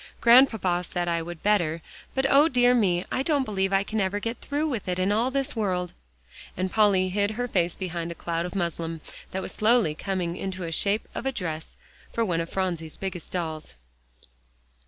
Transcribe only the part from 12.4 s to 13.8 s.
of Phronsie's biggest dolls.